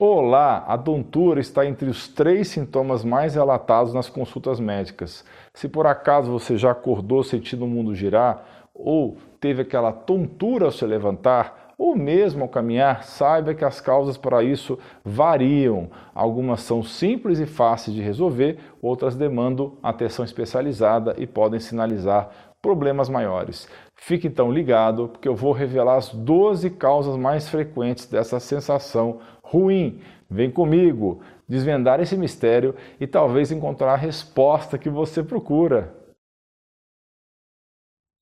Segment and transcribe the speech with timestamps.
[0.00, 5.24] Olá, a tontura está entre os três sintomas mais relatados nas consultas médicas.
[5.52, 10.70] Se por acaso você já acordou sentindo o mundo girar, ou teve aquela tontura ao
[10.70, 15.90] se levantar, ou mesmo ao caminhar, saiba que as causas para isso variam.
[16.14, 22.30] Algumas são simples e fáceis de resolver, outras demandam atenção especializada e podem sinalizar
[22.62, 23.68] problemas maiores.
[24.00, 30.00] Fique então ligado, porque eu vou revelar as 12 causas mais frequentes dessa sensação ruim.
[30.30, 35.92] Vem comigo desvendar esse mistério e talvez encontrar a resposta que você procura.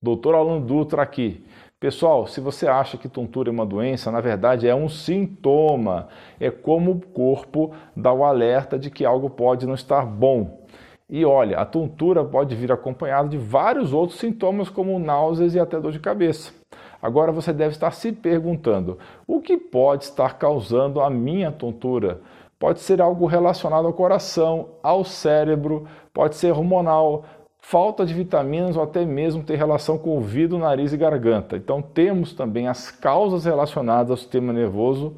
[0.01, 1.45] Doutor Alan Dutra aqui.
[1.79, 6.09] Pessoal, se você acha que tontura é uma doença, na verdade é um sintoma.
[6.39, 10.65] É como o corpo dá o alerta de que algo pode não estar bom.
[11.09, 15.79] E olha, a tontura pode vir acompanhada de vários outros sintomas, como náuseas e até
[15.79, 16.51] dor de cabeça.
[17.01, 22.19] Agora você deve estar se perguntando: o que pode estar causando a minha tontura?
[22.59, 27.23] Pode ser algo relacionado ao coração, ao cérebro, pode ser hormonal,
[27.59, 31.55] falta de vitaminas ou até mesmo ter relação com ouvido, nariz e garganta.
[31.55, 35.15] Então temos também as causas relacionadas ao sistema nervoso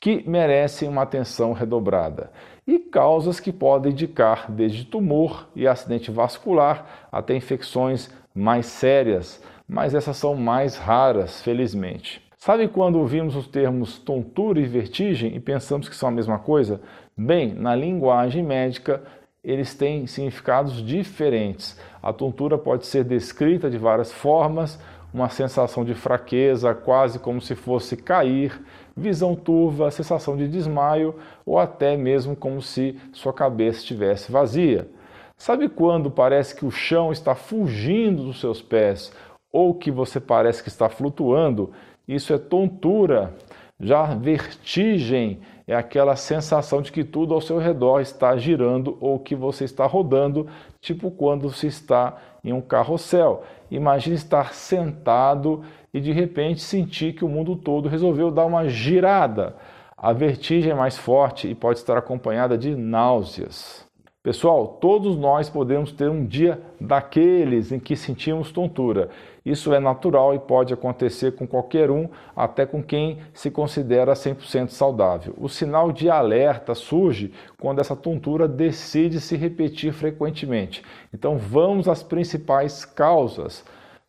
[0.00, 2.30] que merecem uma atenção redobrada
[2.66, 9.94] e causas que podem indicar desde tumor e acidente vascular até infecções mais sérias, mas
[9.94, 12.22] essas são mais raras, felizmente.
[12.36, 16.80] Sabe quando ouvimos os termos tontura e vertigem e pensamos que são a mesma coisa?
[17.16, 19.02] Bem, na linguagem médica,
[19.42, 21.80] eles têm significados diferentes.
[22.02, 24.78] A tontura pode ser descrita de várias formas,
[25.12, 28.60] uma sensação de fraqueza, quase como se fosse cair,
[28.96, 31.14] visão turva, sensação de desmaio
[31.46, 34.88] ou até mesmo como se sua cabeça estivesse vazia.
[35.36, 39.12] Sabe quando parece que o chão está fugindo dos seus pés
[39.52, 41.72] ou que você parece que está flutuando?
[42.06, 43.34] Isso é tontura.
[43.80, 49.36] Já vertigem é aquela sensação de que tudo ao seu redor está girando ou que
[49.36, 50.48] você está rodando,
[50.80, 53.42] tipo quando se está em um carrossel.
[53.70, 59.56] Imagine estar sentado e de repente sentir que o mundo todo resolveu dar uma girada.
[59.96, 63.87] A vertigem é mais forte e pode estar acompanhada de náuseas.
[64.28, 69.08] Pessoal, todos nós podemos ter um dia daqueles em que sentimos tontura.
[69.42, 74.68] Isso é natural e pode acontecer com qualquer um, até com quem se considera 100%
[74.68, 75.32] saudável.
[75.38, 80.82] O sinal de alerta surge quando essa tontura decide se repetir frequentemente.
[81.10, 83.64] Então, vamos às principais causas.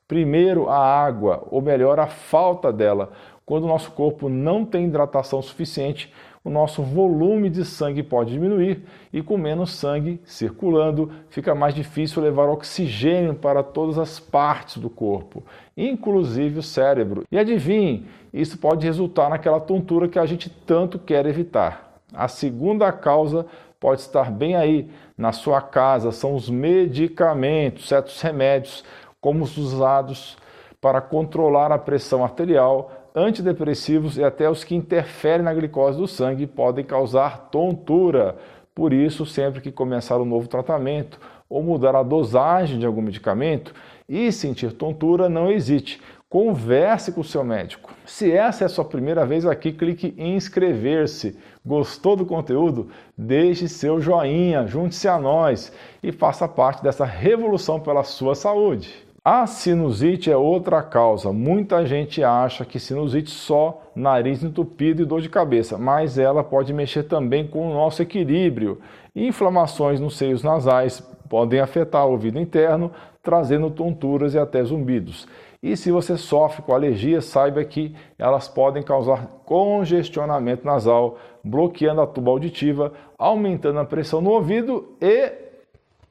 [0.05, 3.13] Primeiro, a água, ou melhor, a falta dela.
[3.45, 6.13] Quando o nosso corpo não tem hidratação suficiente,
[6.43, 12.21] o nosso volume de sangue pode diminuir e com menos sangue circulando, fica mais difícil
[12.21, 15.43] levar oxigênio para todas as partes do corpo,
[15.75, 17.23] inclusive o cérebro.
[17.31, 21.99] E adivinhe, isso pode resultar naquela tontura que a gente tanto quer evitar.
[22.13, 23.45] A segunda causa
[23.79, 28.83] pode estar bem aí na sua casa, são os medicamentos, certos remédios
[29.21, 30.37] como os usados
[30.81, 36.47] para controlar a pressão arterial, antidepressivos e até os que interferem na glicose do sangue
[36.47, 38.37] podem causar tontura.
[38.73, 41.19] Por isso, sempre que começar um novo tratamento
[41.49, 43.73] ou mudar a dosagem de algum medicamento
[44.07, 46.01] e sentir tontura, não hesite.
[46.29, 47.91] Converse com o seu médico.
[48.05, 51.37] Se essa é a sua primeira vez aqui, clique em inscrever-se.
[51.65, 52.89] Gostou do conteúdo?
[53.17, 59.08] Deixe seu joinha, junte-se a nós e faça parte dessa revolução pela sua saúde.
[59.23, 61.33] A sinusite é outra causa.
[61.33, 66.73] Muita gente acha que sinusite só nariz entupido e dor de cabeça, mas ela pode
[66.73, 68.79] mexer também com o nosso equilíbrio.
[69.13, 72.91] Inflamações nos seios nasais podem afetar o ouvido interno,
[73.21, 75.27] trazendo tonturas e até zumbidos.
[75.61, 82.07] E se você sofre com alergia, saiba que elas podem causar congestionamento nasal, bloqueando a
[82.07, 85.33] tuba auditiva, aumentando a pressão no ouvido e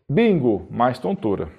[0.06, 1.57] bingo, mais tontura.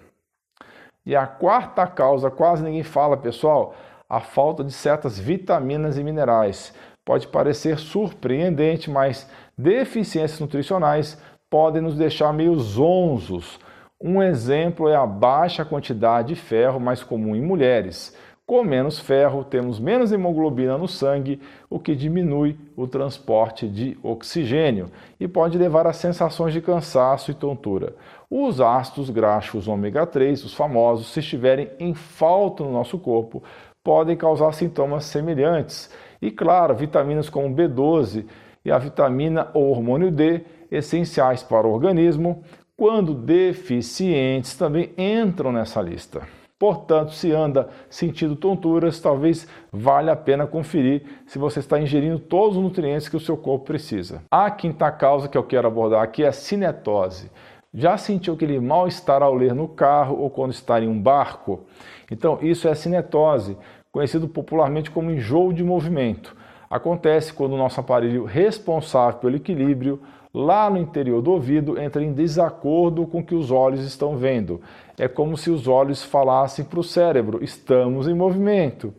[1.05, 3.75] E a quarta causa, quase ninguém fala, pessoal,
[4.07, 6.73] a falta de certas vitaminas e minerais.
[7.05, 11.19] Pode parecer surpreendente, mas deficiências nutricionais
[11.49, 13.59] podem nos deixar meio zonzos.
[14.01, 18.15] Um exemplo é a baixa quantidade de ferro mais comum em mulheres.
[18.45, 24.87] Com menos ferro, temos menos hemoglobina no sangue, o que diminui o transporte de oxigênio
[25.19, 27.93] e pode levar a sensações de cansaço e tontura.
[28.31, 33.41] Os ácidos graxos ômega 3, os famosos, se estiverem em falta no nosso corpo,
[33.83, 35.91] podem causar sintomas semelhantes.
[36.21, 38.27] E claro, vitaminas como B12
[38.63, 42.43] e a vitamina ou hormônio D, essenciais para o organismo,
[42.77, 46.21] quando deficientes, também entram nessa lista.
[46.59, 52.57] Portanto, se anda sentindo tonturas, talvez valha a pena conferir se você está ingerindo todos
[52.57, 54.21] os nutrientes que o seu corpo precisa.
[54.29, 57.31] A quinta causa que eu quero abordar aqui é a cinetose.
[57.73, 61.61] Já sentiu aquele mal-estar ao ler no carro ou quando está em um barco?
[62.09, 63.55] Então, isso é cinetose,
[63.91, 66.35] conhecido popularmente como enjoo de movimento.
[66.67, 70.01] Acontece quando o nosso aparelho responsável pelo equilíbrio
[70.33, 74.61] lá no interior do ouvido entra em desacordo com o que os olhos estão vendo.
[74.97, 78.93] É como se os olhos falassem para o cérebro: estamos em movimento,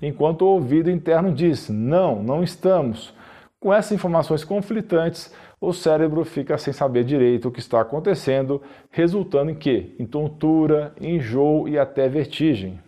[0.00, 3.14] enquanto o ouvido interno diz: não, não estamos.
[3.58, 9.50] Com essas informações conflitantes, o cérebro fica sem saber direito o que está acontecendo, resultando
[9.50, 9.94] em que?
[9.98, 12.80] Em tontura, enjoo e até vertigem.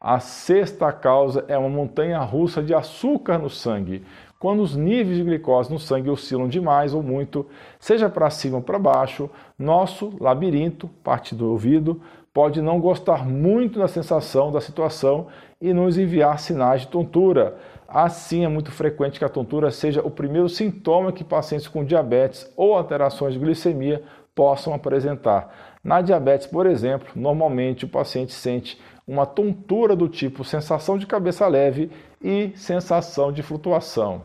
[0.00, 4.02] A sexta causa é uma montanha russa de açúcar no sangue.
[4.36, 7.46] Quando os níveis de glicose no sangue oscilam demais ou muito,
[7.78, 12.00] seja para cima ou para baixo, nosso labirinto, parte do ouvido,
[12.34, 15.28] pode não gostar muito da sensação da situação
[15.60, 17.56] e nos enviar sinais de tontura.
[17.94, 22.50] Assim, é muito frequente que a tontura seja o primeiro sintoma que pacientes com diabetes
[22.56, 24.02] ou alterações de glicemia
[24.34, 25.76] possam apresentar.
[25.84, 31.46] Na diabetes, por exemplo, normalmente o paciente sente uma tontura do tipo sensação de cabeça
[31.46, 31.90] leve
[32.22, 34.22] e sensação de flutuação.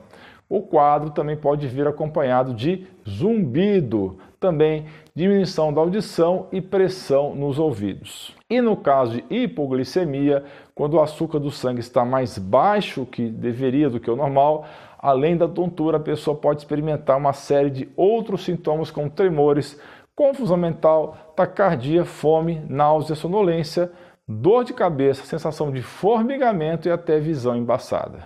[0.48, 4.86] O quadro também pode vir acompanhado de zumbido, também
[5.16, 8.36] diminuição da audição e pressão nos ouvidos.
[8.50, 10.44] E no caso de hipoglicemia,
[10.74, 14.66] quando o açúcar do sangue está mais baixo que deveria do que o normal,
[15.00, 19.80] além da tontura, a pessoa pode experimentar uma série de outros sintomas como tremores,
[20.16, 23.92] confusão mental, taquicardia, fome, náusea, sonolência,
[24.28, 28.26] dor de cabeça, sensação de formigamento e até visão embaçada.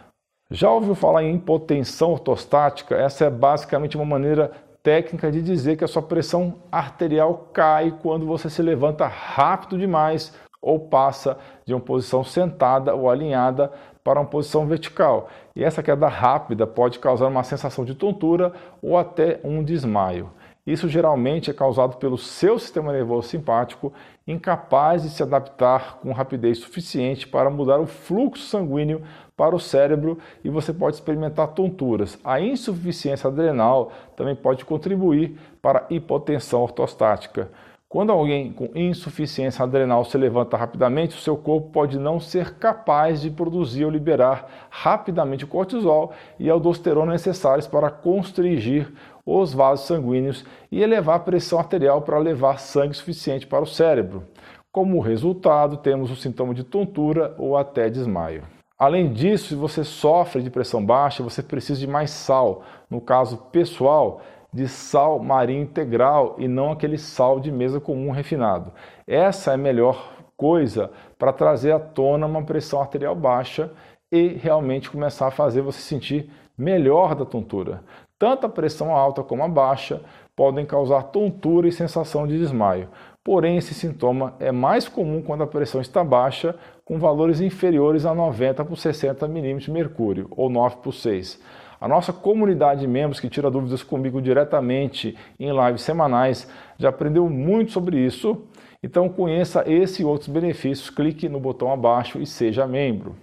[0.50, 2.96] Já ouviu falar em hipotensão ortostática?
[2.96, 4.52] Essa é basicamente uma maneira
[4.84, 10.34] técnica de dizer que a sua pressão arterial cai quando você se levanta rápido demais
[10.62, 13.72] ou passa de uma posição sentada ou alinhada
[14.04, 15.30] para uma posição vertical.
[15.56, 20.30] E essa queda rápida pode causar uma sensação de tontura ou até um desmaio.
[20.66, 23.92] Isso geralmente é causado pelo seu sistema nervoso simpático
[24.28, 29.02] incapaz de se adaptar com rapidez suficiente para mudar o fluxo sanguíneo
[29.36, 32.20] para o cérebro e você pode experimentar tonturas.
[32.24, 37.50] A insuficiência adrenal também pode contribuir para a hipotensão ortostática.
[37.90, 43.20] Quando alguém com insuficiência adrenal se levanta rapidamente, o seu corpo pode não ser capaz
[43.20, 48.94] de produzir ou liberar rapidamente o cortisol e a aldosterona necessários para constrigir
[49.40, 54.24] os vasos sanguíneos e elevar a pressão arterial para levar sangue suficiente para o cérebro.
[54.72, 58.44] Como resultado, temos o sintoma de tontura ou até desmaio.
[58.80, 62.64] Além disso, se você sofre de pressão baixa, você precisa de mais sal.
[62.90, 64.22] No caso pessoal,
[64.54, 68.72] de sal marinho integral e não aquele sal de mesa comum refinado.
[69.08, 73.72] Essa é a melhor coisa para trazer à tona uma pressão arterial baixa
[74.12, 77.84] e realmente começar a fazer você sentir melhor da tontura.
[78.22, 80.00] Tanto a pressão alta como a baixa
[80.36, 82.88] podem causar tontura e sensação de desmaio.
[83.24, 86.54] Porém, esse sintoma é mais comum quando a pressão está baixa,
[86.86, 91.42] com valores inferiores a 90 por 60 milímetros de mercúrio, ou 9 por 6.
[91.80, 96.48] A nossa comunidade de membros que tira dúvidas comigo diretamente em lives semanais
[96.78, 98.40] já aprendeu muito sobre isso.
[98.84, 103.16] Então conheça esse e outros benefícios, clique no botão abaixo e seja membro.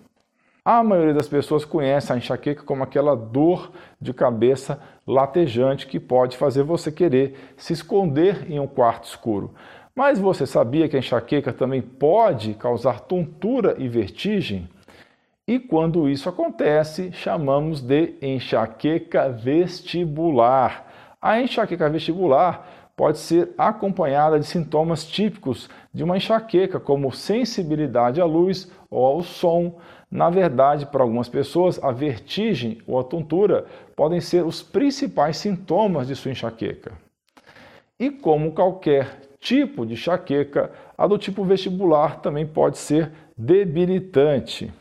[0.71, 6.37] A maioria das pessoas conhece a enxaqueca como aquela dor de cabeça latejante que pode
[6.37, 9.55] fazer você querer se esconder em um quarto escuro.
[9.97, 14.69] Mas você sabia que a enxaqueca também pode causar tontura e vertigem?
[15.47, 21.17] E quando isso acontece, chamamos de enxaqueca vestibular.
[21.19, 28.25] A enxaqueca vestibular pode ser acompanhada de sintomas típicos de uma enxaqueca, como sensibilidade à
[28.25, 29.79] luz ou ao som.
[30.11, 36.09] Na verdade, para algumas pessoas, a vertigem ou a tontura podem ser os principais sintomas
[36.09, 36.91] de sua enxaqueca.
[38.01, 44.73] E como qualquer tipo de enxaqueca, a do tipo vestibular também pode ser debilitante.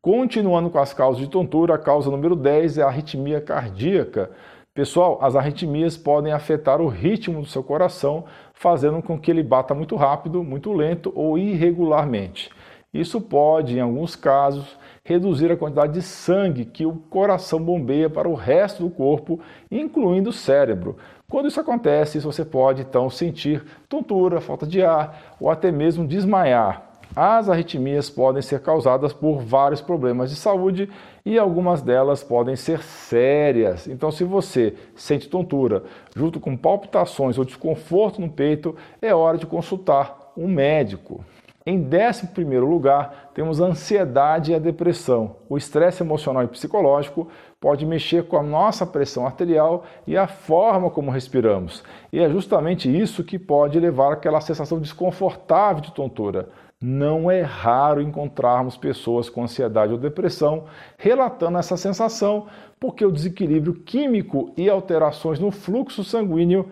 [0.00, 4.30] Continuando com as causas de tontura, a causa número 10 é a arritmia cardíaca.
[4.72, 8.24] Pessoal, as arritmias podem afetar o ritmo do seu coração,
[8.54, 12.50] fazendo com que ele bata muito rápido, muito lento ou irregularmente.
[12.94, 18.28] Isso pode, em alguns casos, reduzir a quantidade de sangue que o coração bombeia para
[18.28, 20.96] o resto do corpo, incluindo o cérebro.
[21.28, 26.89] Quando isso acontece, você pode então sentir tontura, falta de ar ou até mesmo desmaiar.
[27.14, 30.88] As arritmias podem ser causadas por vários problemas de saúde
[31.26, 33.88] e algumas delas podem ser sérias.
[33.88, 35.82] Então, se você sente tontura
[36.14, 41.24] junto com palpitações ou desconforto no peito, é hora de consultar um médico.
[41.66, 45.36] Em décimo primeiro lugar, temos a ansiedade e a depressão.
[45.48, 47.28] O estresse emocional e psicológico
[47.60, 51.82] pode mexer com a nossa pressão arterial e a forma como respiramos.
[52.10, 56.48] E é justamente isso que pode levar àquela sensação desconfortável de tontura.
[56.82, 60.64] Não é raro encontrarmos pessoas com ansiedade ou depressão
[60.96, 62.46] relatando essa sensação,
[62.78, 66.70] porque o desequilíbrio químico e alterações no fluxo sanguíneo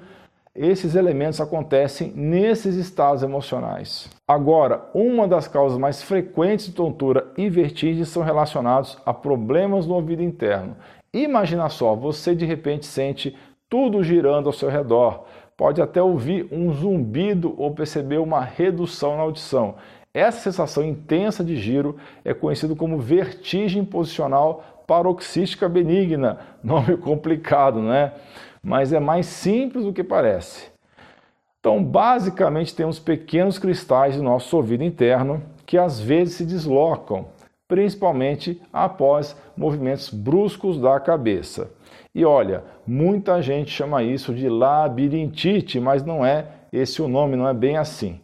[0.55, 4.11] esses elementos acontecem nesses estados emocionais.
[4.27, 9.95] Agora, uma das causas mais frequentes de tontura e vertigem são relacionados a problemas no
[9.95, 10.75] ouvido interno.
[11.13, 13.37] Imagina só, você de repente sente
[13.69, 19.23] tudo girando ao seu redor, pode até ouvir um zumbido ou perceber uma redução na
[19.23, 19.75] audição.
[20.19, 27.93] Essa sensação intensa de giro é conhecida como vertigem posicional paroxística benigna, nome complicado, não
[27.93, 28.15] é?
[28.63, 30.71] mas é mais simples do que parece.
[31.61, 37.27] Então, basicamente, temos pequenos cristais do nosso ouvido interno que às vezes se deslocam,
[37.69, 41.71] principalmente após movimentos bruscos da cabeça.
[42.13, 47.49] E olha, muita gente chama isso de labirintite, mas não é esse o nome, não
[47.49, 48.21] é bem assim.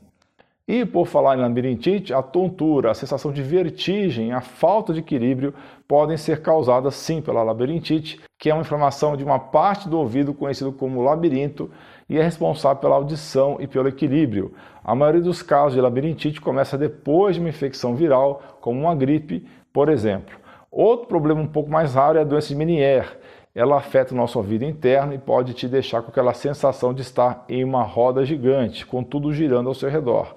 [0.66, 5.52] E por falar em labirintite, a tontura, a sensação de vertigem, a falta de equilíbrio
[5.86, 10.32] podem ser causadas sim pela labirintite, que é uma inflamação de uma parte do ouvido
[10.32, 11.70] conhecido como labirinto
[12.08, 14.54] e é responsável pela audição e pelo equilíbrio.
[14.82, 19.46] A maioria dos casos de labirintite começa depois de uma infecção viral, como uma gripe,
[19.70, 20.34] por exemplo.
[20.70, 23.06] Outro problema um pouco mais raro é a doença de Meniere,
[23.54, 27.44] ela afeta o nosso ouvido interno e pode te deixar com aquela sensação de estar
[27.48, 30.34] em uma roda gigante, com tudo girando ao seu redor.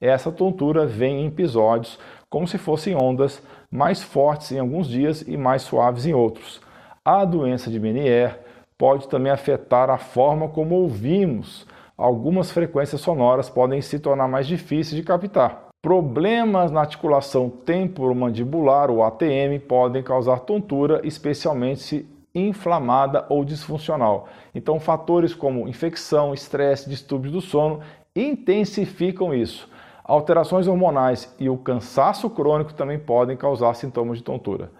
[0.00, 1.98] Essa tontura vem em episódios
[2.28, 6.60] como se fossem ondas mais fortes em alguns dias e mais suaves em outros.
[7.04, 8.34] A doença de Meniere
[8.76, 11.66] pode também afetar a forma como ouvimos.
[11.96, 15.68] Algumas frequências sonoras podem se tornar mais difíceis de captar.
[15.82, 24.28] Problemas na articulação temporomandibular, ou ATM, podem causar tontura, especialmente se inflamada ou disfuncional.
[24.54, 27.80] Então, fatores como infecção, estresse, distúrbios do sono
[28.14, 29.68] intensificam isso.
[30.04, 34.70] Alterações hormonais e o cansaço crônico também podem causar sintomas de tontura.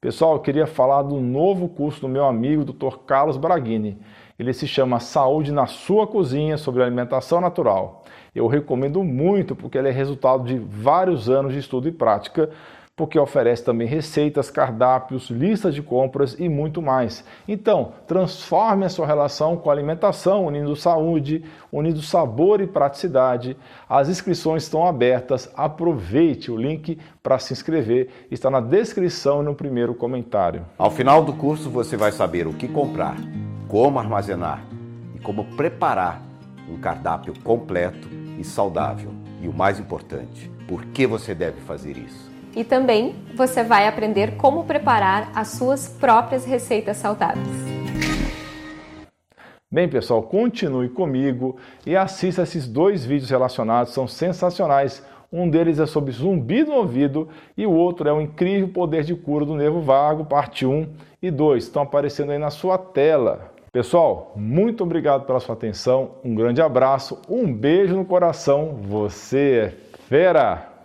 [0.00, 2.98] Pessoal, eu queria falar do novo curso do meu amigo Dr.
[3.04, 3.98] Carlos Braghini.
[4.38, 8.04] Ele se chama Saúde na Sua Cozinha sobre alimentação natural.
[8.32, 12.48] Eu recomendo muito porque ele é resultado de vários anos de estudo e prática
[12.98, 17.24] porque oferece também receitas, cardápios, listas de compras e muito mais.
[17.46, 23.56] Então, transforme a sua relação com a alimentação, unindo saúde, unindo sabor e praticidade.
[23.88, 25.48] As inscrições estão abertas.
[25.56, 30.66] Aproveite o link para se inscrever, está na descrição e no primeiro comentário.
[30.76, 33.16] Ao final do curso você vai saber o que comprar,
[33.68, 34.64] como armazenar
[35.14, 36.20] e como preparar
[36.68, 39.12] um cardápio completo e saudável.
[39.40, 42.27] E o mais importante, por que você deve fazer isso.
[42.58, 47.46] E também você vai aprender como preparar as suas próprias receitas saudáveis.
[49.70, 55.06] Bem, pessoal, continue comigo e assista esses dois vídeos relacionados, são sensacionais.
[55.32, 59.14] Um deles é sobre zumbido no ouvido e o outro é o incrível poder de
[59.14, 60.88] cura do nervo vago, parte 1
[61.22, 61.62] e 2.
[61.62, 63.52] Estão aparecendo aí na sua tela.
[63.70, 69.98] Pessoal, muito obrigado pela sua atenção, um grande abraço, um beijo no coração, você é
[70.08, 70.77] fera!